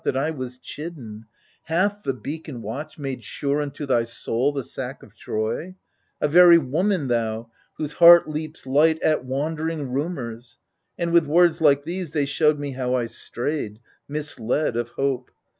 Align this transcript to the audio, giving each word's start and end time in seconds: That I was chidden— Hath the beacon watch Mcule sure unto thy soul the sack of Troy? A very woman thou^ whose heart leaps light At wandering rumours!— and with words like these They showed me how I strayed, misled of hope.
That 0.03 0.17
I 0.17 0.31
was 0.31 0.57
chidden— 0.57 1.25
Hath 1.65 2.01
the 2.01 2.13
beacon 2.15 2.63
watch 2.63 2.97
Mcule 2.97 3.21
sure 3.21 3.61
unto 3.61 3.85
thy 3.85 4.03
soul 4.05 4.51
the 4.51 4.63
sack 4.63 5.03
of 5.03 5.13
Troy? 5.15 5.75
A 6.19 6.27
very 6.27 6.57
woman 6.57 7.07
thou^ 7.07 7.51
whose 7.77 7.93
heart 7.93 8.27
leaps 8.27 8.65
light 8.65 8.99
At 9.03 9.25
wandering 9.25 9.91
rumours!— 9.91 10.57
and 10.97 11.11
with 11.13 11.27
words 11.27 11.61
like 11.61 11.83
these 11.83 12.13
They 12.13 12.25
showed 12.25 12.57
me 12.57 12.71
how 12.71 12.95
I 12.95 13.05
strayed, 13.05 13.79
misled 14.07 14.75
of 14.75 14.89
hope. 14.89 15.29